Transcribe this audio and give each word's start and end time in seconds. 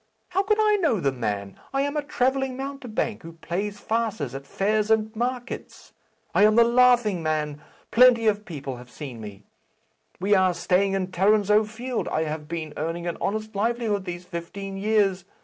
How 0.29 0.41
could 0.41 0.57
I 0.59 0.77
know 0.77 0.99
the 0.99 1.11
man? 1.11 1.59
I 1.71 1.83
am 1.83 1.95
a 1.95 2.01
travelling 2.01 2.57
mountebank, 2.57 3.21
who 3.21 3.33
plays 3.33 3.79
farces 3.79 4.33
at 4.33 4.47
fairs 4.47 4.89
and 4.89 5.15
markets. 5.15 5.93
I 6.33 6.43
am 6.43 6.55
the 6.55 6.63
Laughing 6.63 7.21
Man. 7.21 7.61
Plenty 7.91 8.25
of 8.25 8.43
people 8.43 8.77
have 8.77 8.87
been 8.87 8.91
to 8.93 8.97
see 8.97 9.13
me. 9.13 9.43
We 10.19 10.33
are 10.33 10.55
staying 10.55 10.93
in 10.93 11.11
Tarrinzeau 11.11 11.65
Field. 11.67 12.07
I 12.07 12.23
have 12.23 12.47
been 12.47 12.73
earning 12.77 13.05
an 13.05 13.19
honest 13.21 13.55
livelihood 13.55 14.05
these 14.05 14.25
fifteen 14.25 14.75
years. 14.75 15.23